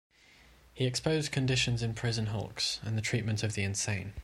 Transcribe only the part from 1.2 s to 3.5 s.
conditions in prison hulks and the treatment